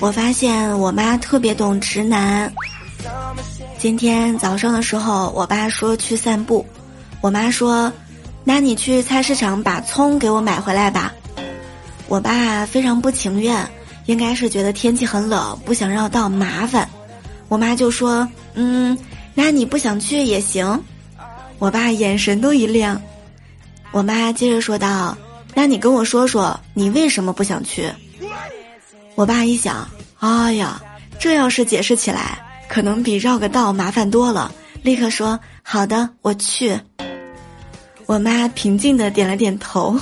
[0.00, 2.52] 我发现我妈特别懂直男。
[3.78, 6.64] 今天早上的时候，我爸说去散步，
[7.20, 7.92] 我妈说
[8.44, 11.12] ：“那你去菜市场把葱给我买回来吧。”
[12.06, 13.68] 我爸非常不情愿，
[14.06, 16.88] 应该是觉得天气很冷，不想绕道麻烦。
[17.48, 18.96] 我妈就说：“嗯，
[19.34, 20.80] 那你不想去也行。”
[21.58, 23.00] 我爸眼神都一亮。
[23.90, 25.18] 我妈接着说道
[25.54, 27.92] ：“那你跟我说说，你为什么不想去？”
[29.18, 29.84] 我爸一想，
[30.20, 30.80] 哎呀，
[31.18, 34.52] 这要是解释起来可能比绕个道麻烦多了。
[34.82, 36.80] 立刻说好的，我去。
[38.06, 39.98] 我妈平静的点了点头。